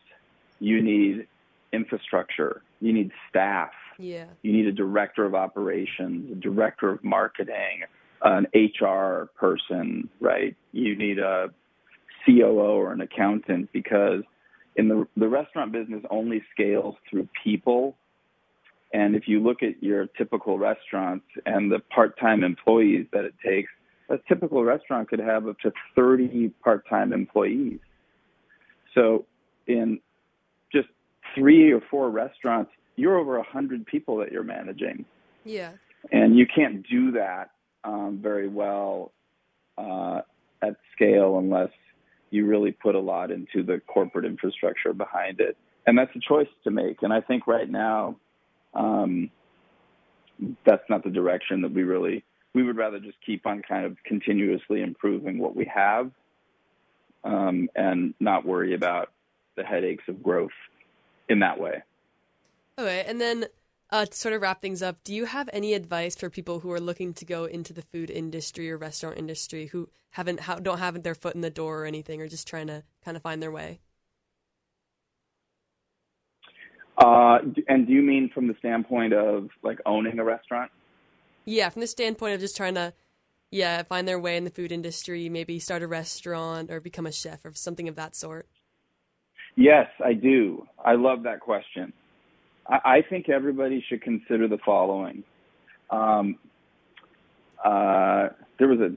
you 0.60 0.82
need 0.82 1.26
infrastructure, 1.72 2.62
you 2.80 2.92
need 2.92 3.10
staff. 3.28 3.70
Yeah. 3.98 4.26
You 4.42 4.52
need 4.52 4.66
a 4.66 4.72
director 4.72 5.24
of 5.24 5.34
operations, 5.34 6.30
a 6.32 6.34
director 6.34 6.90
of 6.90 7.04
marketing, 7.04 7.82
an 8.22 8.46
HR 8.54 9.30
person, 9.38 10.08
right? 10.20 10.56
You 10.72 10.96
need 10.96 11.18
a 11.18 11.48
COO 12.24 12.58
or 12.58 12.92
an 12.92 13.00
accountant 13.00 13.70
because 13.72 14.22
in 14.76 14.88
the 14.88 15.06
the 15.16 15.28
restaurant 15.28 15.72
business 15.72 16.02
only 16.10 16.42
scales 16.52 16.94
through 17.08 17.28
people. 17.42 17.96
And 18.92 19.14
if 19.14 19.28
you 19.28 19.40
look 19.40 19.62
at 19.62 19.82
your 19.82 20.06
typical 20.06 20.58
restaurants 20.58 21.26
and 21.46 21.70
the 21.70 21.78
part-time 21.94 22.42
employees 22.42 23.06
that 23.12 23.24
it 23.24 23.34
takes, 23.44 23.70
a 24.08 24.18
typical 24.28 24.64
restaurant 24.64 25.08
could 25.08 25.20
have 25.20 25.46
up 25.46 25.58
to 25.60 25.72
30 25.94 26.50
part-time 26.64 27.12
employees. 27.12 27.78
So 28.94 29.26
in 29.68 30.00
three 31.34 31.72
or 31.72 31.80
four 31.90 32.10
restaurants, 32.10 32.70
you're 32.96 33.18
over 33.18 33.36
a 33.36 33.42
hundred 33.42 33.86
people 33.86 34.16
that 34.18 34.32
you're 34.32 34.44
managing. 34.44 35.04
Yeah. 35.44 35.72
And 36.12 36.36
you 36.36 36.46
can't 36.46 36.86
do 36.88 37.12
that 37.12 37.50
um, 37.84 38.20
very 38.22 38.48
well 38.48 39.12
uh, 39.78 40.20
at 40.62 40.76
scale 40.94 41.38
unless 41.38 41.70
you 42.30 42.46
really 42.46 42.72
put 42.72 42.94
a 42.94 43.00
lot 43.00 43.30
into 43.30 43.62
the 43.62 43.80
corporate 43.86 44.24
infrastructure 44.24 44.92
behind 44.92 45.40
it. 45.40 45.56
And 45.86 45.98
that's 45.98 46.14
a 46.14 46.20
choice 46.20 46.48
to 46.64 46.70
make. 46.70 47.02
And 47.02 47.12
I 47.12 47.20
think 47.20 47.46
right 47.46 47.68
now, 47.68 48.16
um, 48.74 49.30
that's 50.64 50.88
not 50.88 51.04
the 51.04 51.10
direction 51.10 51.62
that 51.62 51.72
we 51.72 51.82
really. 51.82 52.24
We 52.54 52.62
would 52.62 52.76
rather 52.76 52.98
just 52.98 53.16
keep 53.24 53.46
on 53.46 53.62
kind 53.62 53.86
of 53.86 53.96
continuously 54.04 54.82
improving 54.82 55.38
what 55.38 55.54
we 55.54 55.70
have, 55.72 56.10
um, 57.24 57.68
and 57.76 58.14
not 58.18 58.44
worry 58.44 58.74
about 58.74 59.10
the 59.56 59.64
headaches 59.64 60.04
of 60.08 60.22
growth 60.22 60.50
in 61.30 61.38
that 61.40 61.58
way. 61.58 61.82
Okay, 62.78 63.04
and 63.06 63.20
then 63.20 63.46
uh, 63.90 64.06
to 64.06 64.16
sort 64.16 64.34
of 64.34 64.42
wrap 64.42 64.62
things 64.62 64.82
up, 64.82 65.02
do 65.04 65.14
you 65.14 65.26
have 65.26 65.50
any 65.52 65.74
advice 65.74 66.14
for 66.14 66.30
people 66.30 66.60
who 66.60 66.70
are 66.70 66.80
looking 66.80 67.12
to 67.14 67.24
go 67.24 67.44
into 67.44 67.72
the 67.72 67.82
food 67.82 68.10
industry 68.10 68.70
or 68.70 68.78
restaurant 68.78 69.18
industry 69.18 69.66
who 69.66 69.88
haven't 70.10 70.40
ha- 70.40 70.56
don't 70.56 70.78
have 70.78 71.02
their 71.02 71.14
foot 71.14 71.34
in 71.34 71.40
the 71.40 71.50
door 71.50 71.82
or 71.82 71.86
anything, 71.86 72.20
or 72.20 72.28
just 72.28 72.46
trying 72.46 72.68
to 72.68 72.84
kind 73.04 73.16
of 73.16 73.22
find 73.22 73.42
their 73.42 73.50
way? 73.50 73.80
Uh, 76.98 77.38
and 77.68 77.86
do 77.86 77.92
you 77.92 78.02
mean 78.02 78.30
from 78.32 78.46
the 78.46 78.54
standpoint 78.58 79.12
of 79.12 79.48
like 79.62 79.78
owning 79.86 80.18
a 80.18 80.24
restaurant? 80.24 80.70
Yeah, 81.46 81.68
from 81.70 81.80
the 81.80 81.86
standpoint 81.86 82.34
of 82.34 82.40
just 82.40 82.56
trying 82.56 82.74
to, 82.74 82.92
yeah, 83.50 83.82
find 83.82 84.06
their 84.06 84.20
way 84.20 84.36
in 84.36 84.44
the 84.44 84.50
food 84.50 84.70
industry, 84.70 85.28
maybe 85.28 85.58
start 85.58 85.82
a 85.82 85.86
restaurant 85.86 86.70
or 86.70 86.80
become 86.80 87.06
a 87.06 87.12
chef 87.12 87.44
or 87.44 87.52
something 87.54 87.88
of 87.88 87.96
that 87.96 88.14
sort. 88.14 88.48
Yes, 89.56 89.88
I 90.04 90.14
do. 90.14 90.66
I 90.82 90.94
love 90.94 91.24
that 91.24 91.40
question. 91.40 91.92
I, 92.66 92.78
I 92.84 93.02
think 93.08 93.28
everybody 93.28 93.84
should 93.88 94.02
consider 94.02 94.48
the 94.48 94.58
following. 94.64 95.24
Um, 95.90 96.38
uh, 97.64 98.28
there 98.58 98.68
was 98.68 98.80
a 98.80 98.96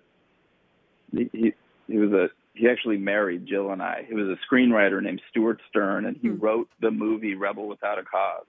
he, 1.11 1.53
he 1.87 1.97
was 1.97 2.11
a 2.11 2.29
he 2.53 2.69
actually 2.69 2.97
married 2.97 3.47
Jill 3.47 3.71
and 3.71 3.81
I. 3.81 4.05
He 4.07 4.13
was 4.13 4.27
a 4.27 4.53
screenwriter 4.53 5.01
named 5.01 5.21
Stewart 5.29 5.59
Stern, 5.69 6.05
and 6.05 6.17
he 6.21 6.29
hmm. 6.29 6.39
wrote 6.39 6.69
the 6.81 6.91
movie 6.91 7.35
Rebel 7.35 7.67
Without 7.67 7.97
a 7.97 8.03
Cause. 8.03 8.45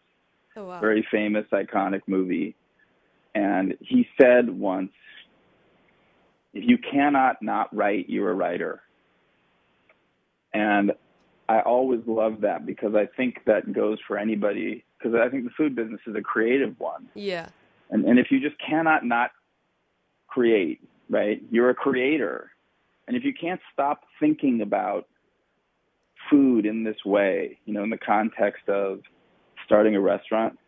Oh, 0.56 0.66
wow. 0.66 0.80
Very 0.80 1.06
famous, 1.11 1.46
iconic 1.52 2.02
movie. 2.06 2.54
And 3.34 3.76
he 3.80 4.06
said 4.20 4.49
once, 4.49 4.92
if 6.52 6.62
you 6.68 6.78
cannot 6.78 7.42
not 7.42 7.75
write, 7.75 8.08
you're 8.08 8.30
a 8.30 8.34
writer. 8.34 8.80
And 10.52 10.92
I 11.48 11.60
always 11.60 12.00
love 12.06 12.40
that 12.40 12.64
because 12.64 12.94
I 12.94 13.06
think 13.16 13.40
that 13.46 13.72
goes 13.72 13.98
for 14.06 14.16
anybody 14.16 14.84
because 14.98 15.14
I 15.14 15.28
think 15.28 15.44
the 15.44 15.50
food 15.50 15.74
business 15.74 16.00
is 16.06 16.16
a 16.16 16.22
creative 16.22 16.78
one. 16.78 17.08
Yeah. 17.14 17.48
And 17.90 18.04
and 18.04 18.18
if 18.18 18.30
you 18.30 18.40
just 18.40 18.56
cannot 18.58 19.04
not 19.04 19.30
create, 20.26 20.80
right? 21.08 21.42
You're 21.50 21.70
a 21.70 21.74
creator. 21.74 22.50
And 23.06 23.16
if 23.16 23.24
you 23.24 23.34
can't 23.34 23.60
stop 23.72 24.04
thinking 24.18 24.62
about 24.62 25.06
food 26.30 26.64
in 26.64 26.84
this 26.84 26.96
way, 27.04 27.58
you 27.66 27.74
know, 27.74 27.82
in 27.82 27.90
the 27.90 27.98
context 27.98 28.68
of 28.68 29.00
starting 29.66 29.94
a 29.94 30.00
restaurant, 30.00 30.58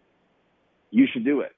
you 0.91 1.07
should 1.11 1.25
do 1.25 1.41
it. 1.41 1.53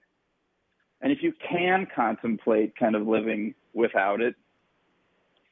And 1.00 1.12
if 1.12 1.18
you 1.22 1.32
can 1.48 1.87
contemplate 1.94 2.76
kind 2.76 2.96
of 2.96 3.06
living 3.06 3.54
without 3.75 4.20
it, 4.20 4.34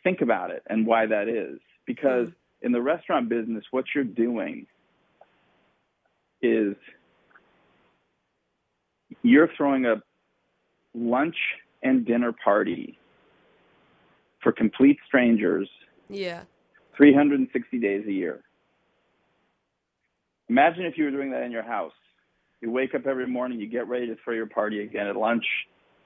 think 0.02 0.20
about 0.20 0.50
it 0.50 0.62
and 0.68 0.86
why 0.86 1.06
that 1.06 1.28
is. 1.28 1.58
Because 1.86 2.28
mm-hmm. 2.28 2.45
In 2.66 2.72
the 2.72 2.82
restaurant 2.82 3.28
business, 3.28 3.64
what 3.70 3.84
you're 3.94 4.02
doing 4.02 4.66
is 6.42 6.74
you're 9.22 9.48
throwing 9.56 9.86
a 9.86 10.02
lunch 10.92 11.36
and 11.84 12.04
dinner 12.04 12.32
party 12.32 12.98
for 14.42 14.50
complete 14.50 14.98
strangers. 15.06 15.70
Yeah. 16.10 16.42
360 16.96 17.78
days 17.78 18.04
a 18.08 18.12
year. 18.12 18.42
Imagine 20.48 20.86
if 20.86 20.98
you 20.98 21.04
were 21.04 21.12
doing 21.12 21.30
that 21.30 21.44
in 21.44 21.52
your 21.52 21.62
house. 21.62 21.92
You 22.60 22.72
wake 22.72 22.96
up 22.96 23.06
every 23.06 23.28
morning, 23.28 23.60
you 23.60 23.68
get 23.68 23.86
ready 23.86 24.08
to 24.08 24.16
throw 24.24 24.34
your 24.34 24.46
party 24.46 24.82
again 24.82 25.06
at 25.06 25.14
lunch, 25.14 25.44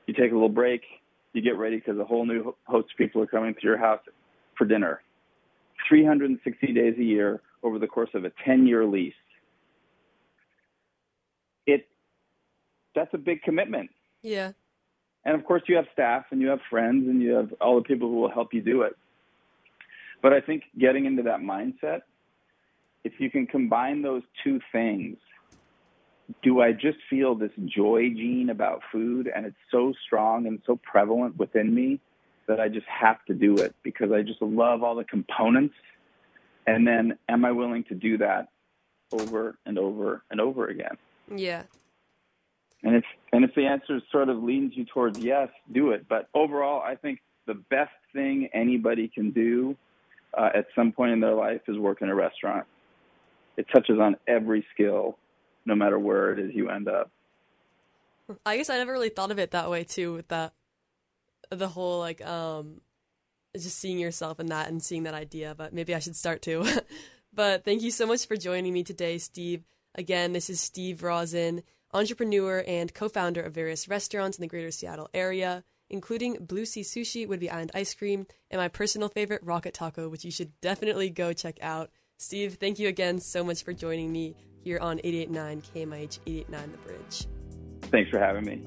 you 0.06 0.12
take 0.12 0.30
a 0.30 0.34
little 0.34 0.48
break, 0.50 0.82
you 1.32 1.40
get 1.40 1.56
ready 1.56 1.76
because 1.76 1.98
a 1.98 2.04
whole 2.04 2.26
new 2.26 2.54
host 2.64 2.88
of 2.92 2.98
people 2.98 3.22
are 3.22 3.26
coming 3.26 3.54
to 3.54 3.60
your 3.62 3.78
house 3.78 4.00
for 4.58 4.66
dinner. 4.66 5.00
360 5.90 6.72
days 6.72 6.94
a 6.98 7.02
year 7.02 7.42
over 7.62 7.78
the 7.78 7.86
course 7.86 8.08
of 8.14 8.24
a 8.24 8.32
10 8.46 8.66
year 8.66 8.86
lease. 8.86 9.12
It 11.66 11.86
that's 12.94 13.12
a 13.12 13.18
big 13.18 13.42
commitment. 13.42 13.90
Yeah. 14.22 14.52
And 15.24 15.34
of 15.34 15.44
course 15.44 15.62
you 15.66 15.76
have 15.76 15.86
staff 15.92 16.26
and 16.30 16.40
you 16.40 16.48
have 16.48 16.60
friends 16.70 17.06
and 17.08 17.20
you 17.20 17.32
have 17.32 17.52
all 17.60 17.76
the 17.76 17.82
people 17.82 18.08
who 18.08 18.16
will 18.16 18.30
help 18.30 18.54
you 18.54 18.62
do 18.62 18.82
it. 18.82 18.96
But 20.22 20.32
I 20.32 20.40
think 20.40 20.62
getting 20.78 21.04
into 21.04 21.24
that 21.24 21.40
mindset, 21.40 22.02
if 23.04 23.14
you 23.18 23.30
can 23.30 23.46
combine 23.46 24.02
those 24.02 24.22
two 24.44 24.60
things, 24.72 25.18
do 26.42 26.60
I 26.60 26.72
just 26.72 26.98
feel 27.08 27.34
this 27.34 27.50
joy 27.64 28.10
gene 28.10 28.50
about 28.50 28.82
food 28.92 29.30
and 29.34 29.44
it's 29.44 29.56
so 29.70 29.92
strong 30.06 30.46
and 30.46 30.60
so 30.64 30.78
prevalent 30.82 31.36
within 31.36 31.74
me 31.74 32.00
that 32.50 32.58
I 32.58 32.68
just 32.68 32.86
have 32.86 33.24
to 33.26 33.34
do 33.34 33.54
it 33.58 33.76
because 33.84 34.10
I 34.10 34.22
just 34.22 34.42
love 34.42 34.82
all 34.82 34.96
the 34.96 35.04
components? 35.04 35.74
And 36.66 36.84
then 36.86 37.16
am 37.28 37.44
I 37.44 37.52
willing 37.52 37.84
to 37.84 37.94
do 37.94 38.18
that 38.18 38.48
over 39.12 39.56
and 39.64 39.78
over 39.78 40.24
and 40.32 40.40
over 40.40 40.66
again? 40.66 40.96
Yeah. 41.32 41.62
And 42.82 42.96
if 42.96 43.04
and 43.32 43.44
if 43.44 43.54
the 43.54 43.66
answer 43.66 44.00
sort 44.10 44.28
of 44.28 44.42
leans 44.42 44.72
you 44.74 44.84
towards 44.84 45.20
yes, 45.20 45.48
do 45.70 45.92
it. 45.92 46.06
But 46.08 46.28
overall, 46.34 46.82
I 46.82 46.96
think 46.96 47.20
the 47.46 47.54
best 47.54 47.92
thing 48.12 48.48
anybody 48.52 49.06
can 49.06 49.30
do 49.30 49.76
uh, 50.36 50.50
at 50.52 50.66
some 50.74 50.90
point 50.90 51.12
in 51.12 51.20
their 51.20 51.34
life 51.34 51.60
is 51.68 51.78
work 51.78 52.02
in 52.02 52.08
a 52.08 52.14
restaurant. 52.14 52.66
It 53.56 53.66
touches 53.72 54.00
on 54.00 54.16
every 54.26 54.66
skill, 54.74 55.18
no 55.66 55.76
matter 55.76 56.00
where 56.00 56.32
it 56.32 56.40
is 56.40 56.52
you 56.52 56.68
end 56.68 56.88
up. 56.88 57.10
I 58.44 58.56
guess 58.56 58.70
I 58.70 58.78
never 58.78 58.92
really 58.92 59.08
thought 59.08 59.30
of 59.30 59.38
it 59.38 59.52
that 59.52 59.70
way 59.70 59.84
too. 59.84 60.14
With 60.14 60.28
that, 60.28 60.52
the 61.50 61.68
whole 61.68 61.98
like 61.98 62.24
um, 62.26 62.80
just 63.54 63.78
seeing 63.78 63.98
yourself 63.98 64.40
in 64.40 64.46
that 64.46 64.68
and 64.68 64.82
seeing 64.82 65.04
that 65.04 65.14
idea. 65.14 65.54
But 65.56 65.72
maybe 65.72 65.94
I 65.94 65.98
should 65.98 66.16
start 66.16 66.42
too. 66.42 66.66
but 67.32 67.64
thank 67.64 67.82
you 67.82 67.90
so 67.90 68.06
much 68.06 68.26
for 68.26 68.36
joining 68.36 68.72
me 68.72 68.84
today, 68.84 69.18
Steve. 69.18 69.64
Again, 69.94 70.32
this 70.32 70.48
is 70.48 70.60
Steve 70.60 71.02
Rosen, 71.02 71.62
entrepreneur 71.92 72.64
and 72.66 72.94
co-founder 72.94 73.42
of 73.42 73.52
various 73.52 73.88
restaurants 73.88 74.38
in 74.38 74.42
the 74.42 74.48
greater 74.48 74.70
Seattle 74.70 75.10
area 75.12 75.64
including 75.90 76.36
Blue 76.40 76.64
C 76.64 76.80
Sushi, 76.80 77.28
Whidbey 77.28 77.52
Island 77.52 77.72
Ice 77.74 77.92
Cream, 77.92 78.26
and 78.50 78.60
my 78.60 78.68
personal 78.68 79.08
favorite, 79.08 79.42
Rocket 79.42 79.74
Taco, 79.74 80.08
which 80.08 80.24
you 80.24 80.30
should 80.30 80.58
definitely 80.60 81.10
go 81.10 81.32
check 81.32 81.58
out. 81.60 81.90
Steve, 82.16 82.54
thank 82.54 82.78
you 82.78 82.88
again 82.88 83.18
so 83.18 83.44
much 83.44 83.64
for 83.64 83.72
joining 83.72 84.12
me 84.12 84.36
here 84.62 84.78
on 84.78 85.00
889 85.02 85.62
KMIH 85.62 86.18
889 86.26 86.72
The 86.72 86.78
Bridge. 86.78 87.26
Thanks 87.90 88.10
for 88.10 88.18
having 88.18 88.44
me. 88.44 88.62